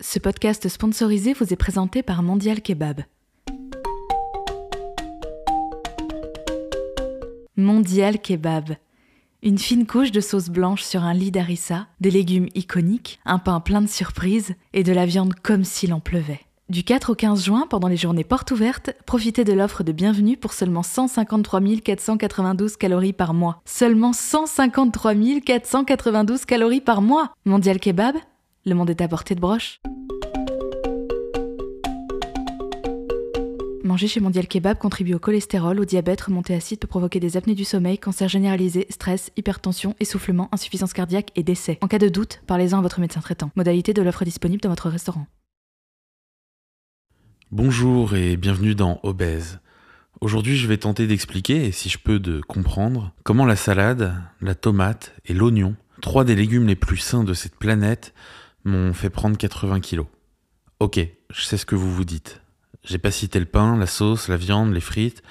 [0.00, 3.00] Ce podcast sponsorisé vous est présenté par Mondial Kebab.
[7.56, 8.76] Mondial Kebab.
[9.42, 13.58] Une fine couche de sauce blanche sur un lit d'harissa, des légumes iconiques, un pain
[13.58, 16.42] plein de surprises et de la viande comme s'il en pleuvait.
[16.68, 20.36] Du 4 au 15 juin, pendant les journées portes ouvertes, profitez de l'offre de bienvenue
[20.36, 23.62] pour seulement 153 492 calories par mois.
[23.64, 28.14] Seulement 153 492 calories par mois Mondial Kebab
[28.68, 29.80] Le monde est de broche.
[33.82, 37.54] Manger chez Mondial Kebab contribue au cholestérol, au diabète, remontée acide peut provoquer des apnées
[37.54, 41.78] du sommeil, cancer généralisé, stress, hypertension, essoufflement, insuffisance cardiaque et décès.
[41.80, 43.50] En cas de doute, parlez-en à votre médecin traitant.
[43.56, 45.26] Modalité de l'offre disponible dans votre restaurant.
[47.50, 49.60] Bonjour et bienvenue dans Obèse.
[50.20, 54.54] Aujourd'hui, je vais tenter d'expliquer, et si je peux de comprendre, comment la salade, la
[54.54, 58.12] tomate et l'oignon, trois des légumes les plus sains de cette planète,
[58.64, 60.06] m'ont fait prendre 80 kilos.
[60.80, 62.40] Ok, je sais ce que vous vous dites.
[62.84, 65.22] J'ai pas cité le pain, la sauce, la viande, les frites,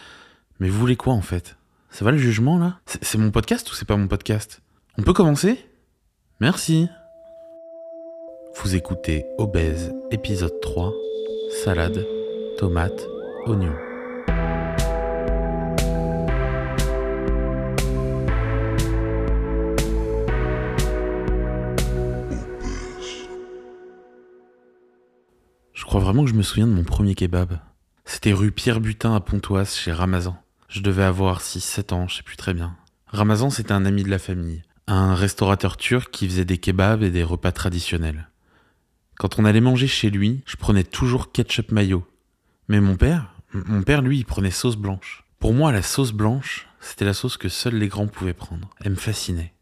[0.60, 1.58] mais vous voulez quoi en fait?
[1.90, 2.80] Ça va le jugement là?
[2.86, 4.62] C'est mon podcast ou c'est pas mon podcast?
[4.98, 5.66] On peut commencer?
[6.40, 6.88] Merci.
[8.62, 10.94] Vous écoutez Obèse, épisode 3,
[11.64, 12.06] salade,
[12.58, 13.08] tomate,
[13.46, 13.87] oignon.
[26.24, 27.60] Que je me souviens de mon premier kebab.
[28.06, 30.42] C'était rue Pierre Butin à Pontoise, chez Ramazan.
[30.70, 32.76] Je devais avoir 6-7 ans, je sais plus très bien.
[33.08, 37.12] Ramazan, c'était un ami de la famille, un restaurateur turc qui faisait des kebabs et
[37.12, 38.30] des repas traditionnels.
[39.18, 42.08] Quand on allait manger chez lui, je prenais toujours ketchup mayo.
[42.68, 45.24] Mais mon père, mon père, lui, il prenait sauce blanche.
[45.40, 48.70] Pour moi, la sauce blanche, c'était la sauce que seuls les grands pouvaient prendre.
[48.82, 49.54] Elle me fascinait.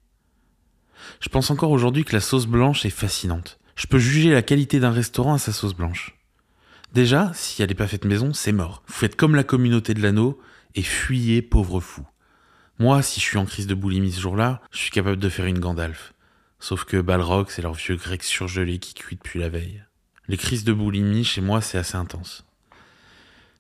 [1.20, 3.59] Je pense encore aujourd'hui que la sauce blanche est fascinante.
[3.76, 6.16] Je peux juger la qualité d'un restaurant à sa sauce blanche.
[6.94, 8.83] Déjà, si elle n'est pas faite maison, c'est mort.
[8.88, 10.39] Vous faites comme la communauté de l'anneau
[10.75, 12.05] et fuyez, pauvre fou.
[12.80, 15.45] Moi, si je suis en crise de boulimie ce jour-là, je suis capable de faire
[15.45, 16.14] une Gandalf.
[16.60, 19.83] Sauf que Balrog, c'est leur vieux grec surgelé qui cuit depuis la veille.
[20.27, 22.45] Les crises de boulimie, chez moi, c'est assez intense.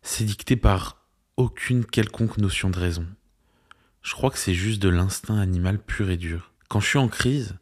[0.01, 1.05] C'est dicté par
[1.37, 3.05] aucune quelconque notion de raison.
[4.01, 6.51] Je crois que c'est juste de l'instinct animal pur et dur.
[6.67, 7.55] Quand je suis en crise,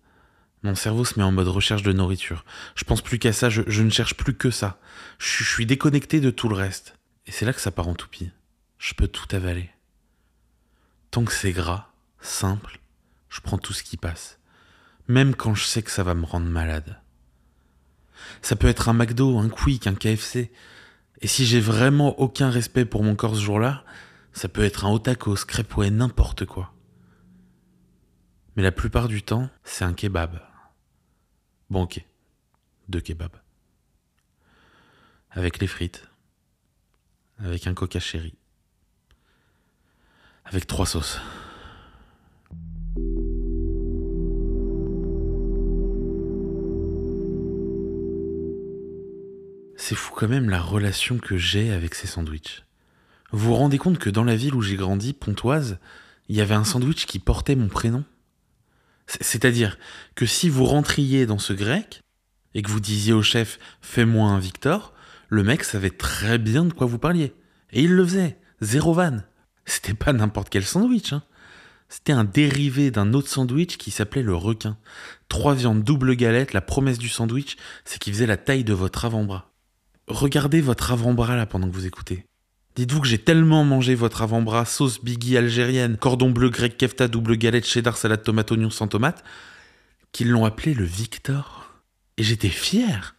[0.64, 2.46] mon cerveau se met en mode recherche de nourriture.
[2.76, 4.80] Je pense plus qu'à ça, je, ne cherche plus que ça.
[5.20, 6.98] Je, suis déconnecté de tout le reste.
[7.28, 8.32] Et c'est là que ça part en toupie.
[8.78, 9.70] Je peux tout avaler.
[11.12, 11.90] Tant que c'est gras,
[12.22, 12.80] simple,
[13.30, 14.40] je prends tout ce qui passe.
[15.10, 17.02] Même quand je sais que ça va me rendre malade.
[18.42, 20.50] Ça peut être un McDo, un Quick, un KFC.
[21.22, 23.84] Et si j'ai vraiment aucun respect pour mon corps ce jour-là,
[24.32, 26.74] ça peut être un Otakos, crêpouet, n'importe quoi.
[28.56, 30.40] Mais la plupart du temps, c'est un kebab.
[31.72, 32.06] Ok.
[32.90, 33.38] Deux kebabs.
[35.32, 36.08] Avec les frites.
[37.40, 38.36] Avec un coca chéri.
[40.46, 41.20] Avec trois sauces.
[49.76, 52.64] C'est fou quand même la relation que j'ai avec ces sandwichs.
[53.32, 55.80] Vous vous rendez compte que dans la ville où j'ai grandi, Pontoise,
[56.30, 58.06] il y avait un sandwich qui portait mon prénom
[59.08, 59.78] C'est-à-dire
[60.16, 62.02] que si vous rentriez dans ce grec
[62.54, 64.94] et que vous disiez au chef fais-moi un Victor,
[65.30, 67.34] le mec savait très bien de quoi vous parliez.
[67.72, 69.26] Et il le faisait, zéro vanne.
[69.66, 71.24] C'était pas n'importe quel sandwich, hein.
[71.90, 74.78] C'était un dérivé d'un autre sandwich qui s'appelait le requin.
[75.30, 79.06] Trois viandes double galette, la promesse du sandwich, c'est qu'il faisait la taille de votre
[79.06, 79.52] avant-bras.
[80.08, 82.26] Regardez votre avant-bras là pendant que vous écoutez.
[82.76, 87.38] Dites-vous que j'ai tellement mangé votre avant-bras, sauce biggie algérienne, cordon bleu grec kefta, double
[87.38, 89.24] galette, cheddar, salade tomate, oignon sans tomate,
[90.12, 91.72] qu'ils l'ont appelé le Victor.
[92.18, 93.16] Et j'étais fier.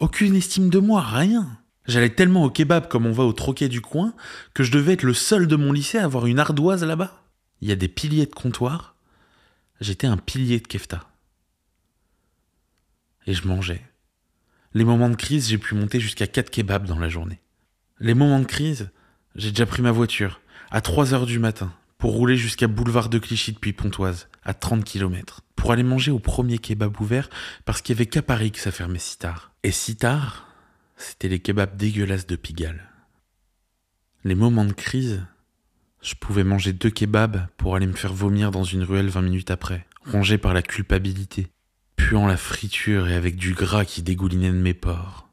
[0.00, 1.58] Aucune estime de moi, rien.
[1.86, 4.14] J'allais tellement au kebab comme on va au troquet du coin
[4.54, 7.22] que je devais être le seul de mon lycée à avoir une ardoise là-bas.
[7.60, 8.94] Il y a des piliers de comptoir.
[9.80, 11.08] J'étais un pilier de kefta.
[13.26, 13.82] Et je mangeais.
[14.74, 17.40] Les moments de crise, j'ai pu monter jusqu'à 4 kebabs dans la journée.
[18.00, 18.90] Les moments de crise,
[19.34, 20.40] j'ai déjà pris ma voiture
[20.70, 24.84] à 3 heures du matin pour rouler jusqu'à boulevard de Clichy depuis Pontoise, à 30
[24.84, 27.28] km, pour aller manger au premier kebab ouvert
[27.64, 29.50] parce qu'il y avait qu'à Paris que ça fermait si tard.
[29.64, 30.46] Et si tard,
[30.96, 32.88] c'était les kebabs dégueulasses de Pigalle.
[34.22, 35.26] Les moments de crise,
[36.00, 39.50] je pouvais manger deux kebabs pour aller me faire vomir dans une ruelle 20 minutes
[39.50, 41.48] après, rongé par la culpabilité,
[41.96, 45.27] puant la friture et avec du gras qui dégoulinait de mes pores.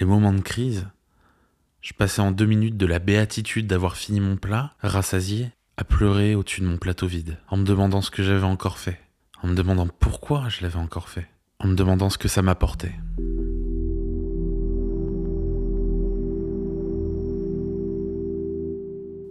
[0.00, 0.88] Les moments de crise,
[1.82, 6.34] je passais en deux minutes de la béatitude d'avoir fini mon plat, rassasié, à pleurer
[6.34, 8.98] au-dessus de mon plateau vide, en me demandant ce que j'avais encore fait,
[9.42, 11.28] en me demandant pourquoi je l'avais encore fait.
[11.58, 12.94] en me demandant ce que ça m'apportait.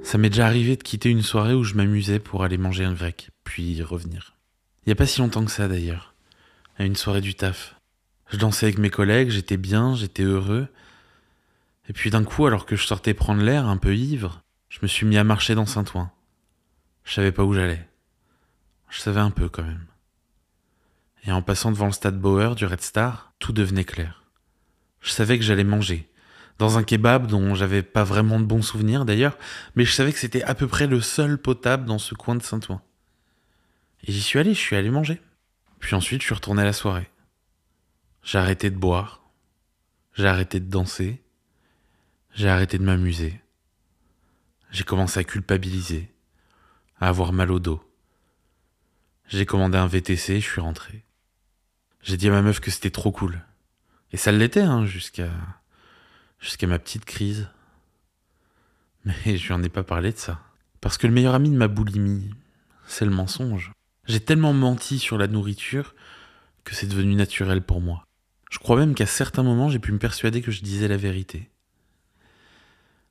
[0.03, 2.93] Ça m'est déjà arrivé de quitter une soirée où je m'amusais pour aller manger un
[2.93, 4.37] grec, puis revenir.
[4.85, 6.13] Il n'y a pas si longtemps que ça d'ailleurs,
[6.77, 7.80] à une soirée du taf.
[8.31, 10.67] Je dansais avec mes collègues, j'étais bien, j'étais heureux.
[11.89, 14.87] Et puis d'un coup, alors que je sortais prendre l'air, un peu ivre, je me
[14.87, 16.09] suis mis à marcher dans Saint-Ouen.
[17.03, 17.85] Je savais pas où j'allais.
[18.89, 19.85] Je savais un peu quand même.
[21.25, 24.23] Et en passant devant le stade Bauer du Red Star, tout devenait clair.
[25.01, 26.09] Je savais que j'allais manger,
[26.57, 29.37] dans un kebab dont j'avais pas vraiment de bons souvenirs d'ailleurs,
[29.75, 32.43] mais je savais que c'était à peu près le seul potable dans ce coin de
[32.43, 32.81] Saint-Ouen.
[34.03, 35.21] Et j'y suis allé, je suis allé manger.
[35.79, 37.09] Puis ensuite, je suis retourné à la soirée.
[38.23, 39.23] J'ai arrêté de boire,
[40.13, 41.21] j'ai arrêté de danser,
[42.33, 43.41] j'ai arrêté de m'amuser.
[44.71, 46.13] J'ai commencé à culpabiliser,
[46.99, 47.83] à avoir mal au dos.
[49.27, 51.03] J'ai commandé un VTC, je suis rentré.
[52.01, 53.41] J'ai dit à ma meuf que c'était trop cool.
[54.11, 55.29] Et ça l'était, hein, jusqu'à
[56.39, 57.49] jusqu'à ma petite crise.
[59.05, 60.41] Mais je lui en ai pas parlé de ça.
[60.79, 62.33] Parce que le meilleur ami de ma boulimie,
[62.87, 63.71] c'est le mensonge.
[64.05, 65.95] J'ai tellement menti sur la nourriture
[66.63, 68.07] que c'est devenu naturel pour moi.
[68.51, 71.49] Je crois même qu'à certains moments, j'ai pu me persuader que je disais la vérité.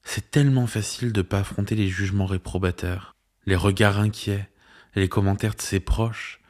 [0.03, 3.17] C'est tellement facile de pas affronter les jugements réprobateurs,
[3.47, 4.49] les regards inquiets
[4.95, 6.41] et les commentaires de ses proches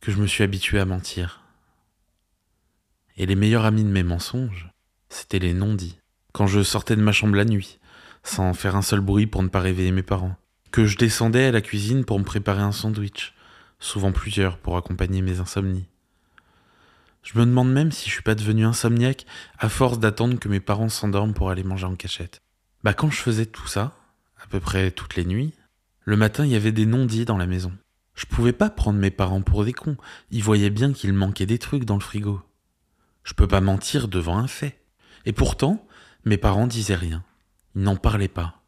[0.00, 1.42] que je me suis habitué à mentir.
[3.16, 4.70] Et les meilleurs amis de mes mensonges,
[5.08, 5.98] c'était les non-dits.
[6.32, 7.78] Quand je sortais de ma chambre la nuit,
[8.22, 10.36] sans faire un seul bruit pour ne pas réveiller mes parents.
[10.72, 13.34] Que je descendais à la cuisine pour me préparer un sandwich,
[13.78, 15.86] souvent plusieurs pour accompagner mes insomnies.
[17.24, 19.24] Je me demande même si je suis pas devenu insomniaque
[19.58, 22.42] à force d'attendre que mes parents s'endorment pour aller manger en cachette.
[22.84, 23.96] Bah quand je faisais tout ça,
[24.42, 25.54] à peu près toutes les nuits,
[26.02, 27.72] le matin il y avait des non-dits dans la maison.
[28.14, 29.96] Je pouvais pas prendre mes parents pour des cons,
[30.30, 32.42] ils voyaient bien qu'il manquait des trucs dans le frigo.
[33.24, 34.78] Je peux pas mentir devant un fait.
[35.24, 35.88] Et pourtant,
[36.26, 37.24] mes parents disaient rien.
[37.74, 38.62] Ils n'en parlaient pas.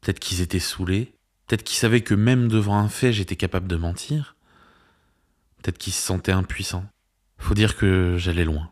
[0.00, 1.14] Peut-être qu'ils étaient saoulés,
[1.46, 4.34] peut-être qu'ils savaient que même devant un fait j'étais capable de mentir.
[5.62, 6.84] Peut-être qu'ils se sentaient impuissants.
[7.38, 8.70] Faut dire que j'allais loin.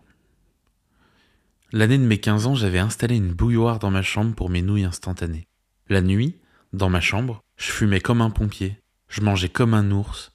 [1.72, 4.84] L'année de mes 15 ans, j'avais installé une bouilloire dans ma chambre pour mes nouilles
[4.84, 5.48] instantanées.
[5.88, 6.38] La nuit,
[6.72, 10.32] dans ma chambre, je fumais comme un pompier, je mangeais comme un ours,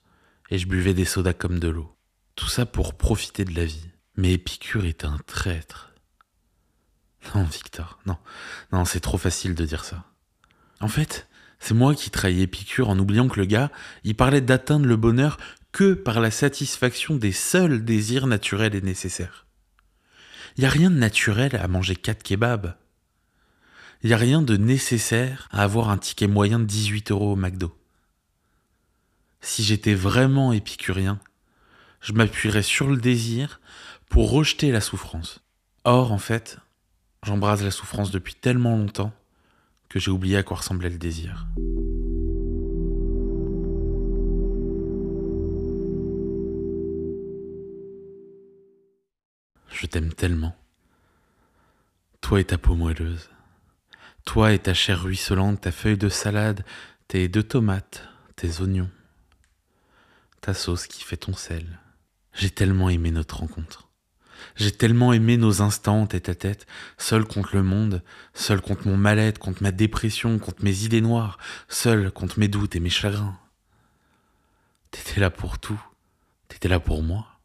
[0.49, 1.95] et je buvais des sodas comme de l'eau.
[2.35, 3.89] Tout ça pour profiter de la vie.
[4.15, 5.93] Mais Épicure est un traître.
[7.35, 8.17] Non, Victor, non,
[8.71, 10.05] non, c'est trop facile de dire ça.
[10.81, 11.27] En fait,
[11.59, 13.71] c'est moi qui trahis Épicure en oubliant que le gars,
[14.03, 15.37] il parlait d'atteindre le bonheur
[15.71, 19.45] que par la satisfaction des seuls désirs naturels et nécessaires.
[20.57, 22.75] Il n'y a rien de naturel à manger quatre kebabs.
[24.01, 27.35] Il n'y a rien de nécessaire à avoir un ticket moyen de 18 euros au
[27.35, 27.75] McDo.
[29.41, 31.19] Si j'étais vraiment épicurien,
[32.01, 33.61] je m'appuierais sur le désir
[34.09, 35.41] pour rejeter la souffrance.
[35.83, 36.57] Or, en fait,
[37.23, 39.13] j'embrase la souffrance depuis tellement longtemps
[39.87, 41.47] que j'ai oublié à quoi ressemblait le désir.
[49.79, 50.57] Je t'aime tellement.
[52.19, 53.29] Toi et ta peau moelleuse.
[54.25, 56.65] Toi et ta chair ruisselante, ta feuille de salade,
[57.07, 58.05] tes deux tomates,
[58.35, 58.89] tes oignons.
[60.41, 61.79] Ta sauce qui fait ton sel.
[62.33, 63.87] J'ai tellement aimé notre rencontre.
[64.57, 66.67] J'ai tellement aimé nos instants tête à tête,
[66.97, 71.37] seul contre le monde, seul contre mon mal-être, contre ma dépression, contre mes idées noires,
[71.69, 73.39] seul contre mes doutes et mes chagrins.
[74.91, 75.81] T'étais là pour tout.
[76.49, 77.38] T'étais là pour moi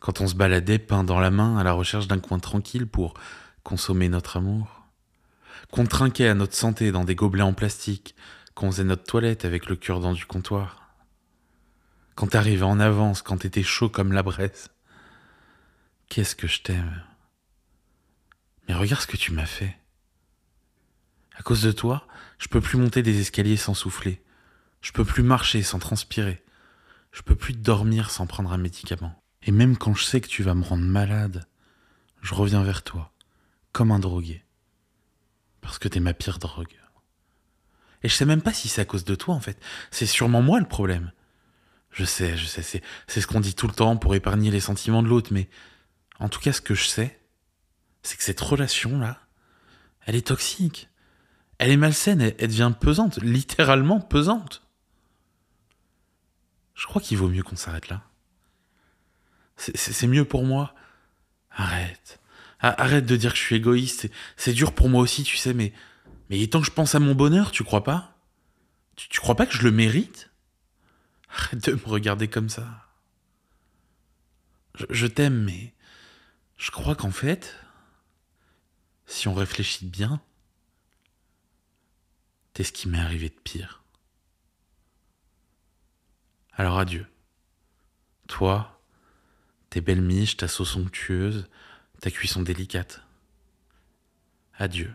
[0.00, 3.14] quand on se baladait pain dans la main à la recherche d'un coin tranquille pour
[3.62, 4.86] consommer notre amour,
[5.70, 8.14] qu'on trinquait à notre santé dans des gobelets en plastique,
[8.54, 10.88] qu'on faisait notre toilette avec le cure-dent du comptoir,
[12.18, 14.70] quand t'arrivais en avance, quand t'étais chaud comme la braise.
[16.08, 17.04] Qu'est-ce que je t'aime.
[18.66, 19.78] Mais regarde ce que tu m'as fait.
[21.36, 24.20] À cause de toi, je peux plus monter des escaliers sans souffler.
[24.80, 26.42] Je peux plus marcher sans transpirer.
[27.12, 29.22] Je peux plus dormir sans prendre un médicament.
[29.48, 31.48] Et même quand je sais que tu vas me rendre malade,
[32.20, 33.14] je reviens vers toi,
[33.72, 34.44] comme un drogué.
[35.62, 36.76] Parce que t'es ma pire drogue.
[38.02, 39.58] Et je sais même pas si c'est à cause de toi, en fait.
[39.90, 41.12] C'est sûrement moi le problème.
[41.92, 45.02] Je sais, je sais, c'est, ce qu'on dit tout le temps pour épargner les sentiments
[45.02, 45.48] de l'autre, mais
[46.18, 47.18] en tout cas, ce que je sais,
[48.02, 49.18] c'est que cette relation-là,
[50.04, 50.90] elle est toxique.
[51.56, 54.68] Elle est malsaine, elle, elle devient pesante, littéralement pesante.
[56.74, 58.07] Je crois qu'il vaut mieux qu'on s'arrête là.
[59.58, 60.74] C'est mieux pour moi.
[61.50, 62.20] Arrête.
[62.60, 64.08] Arrête de dire que je suis égoïste.
[64.36, 65.72] C'est dur pour moi aussi, tu sais, mais,
[66.30, 68.16] mais tant que je pense à mon bonheur, tu crois pas?
[68.96, 70.30] Tu, crois pas que je le mérite?
[71.30, 72.88] Arrête de me regarder comme ça.
[74.74, 75.74] Je, je t'aime, mais
[76.56, 77.56] je crois qu'en fait,
[79.06, 80.20] si on réfléchit bien,
[82.52, 83.82] t'es ce qui m'est arrivé de pire.
[86.54, 87.06] Alors adieu.
[88.26, 88.77] Toi,
[89.70, 91.46] tes belles miches, ta sauce onctueuse,
[92.00, 93.02] ta cuisson délicate.
[94.54, 94.92] Adieu.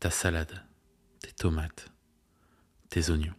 [0.00, 0.62] Ta salade,
[1.20, 1.86] tes tomates,
[2.90, 3.34] tes oignons.